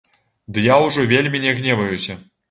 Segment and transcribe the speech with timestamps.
[0.53, 2.17] Ды я ўжо вельмі не гневаюся.